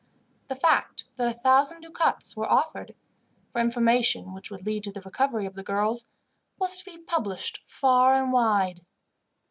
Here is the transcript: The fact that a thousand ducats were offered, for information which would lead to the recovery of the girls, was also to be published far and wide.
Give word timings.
The 0.47 0.55
fact 0.55 1.03
that 1.17 1.27
a 1.27 1.31
thousand 1.39 1.81
ducats 1.81 2.35
were 2.35 2.51
offered, 2.51 2.95
for 3.51 3.61
information 3.61 4.33
which 4.33 4.49
would 4.49 4.65
lead 4.65 4.83
to 4.85 4.91
the 4.91 5.01
recovery 5.01 5.45
of 5.45 5.53
the 5.53 5.61
girls, 5.61 6.09
was 6.57 6.71
also 6.71 6.89
to 6.93 6.97
be 6.97 7.03
published 7.03 7.61
far 7.67 8.15
and 8.15 8.33
wide. 8.33 8.81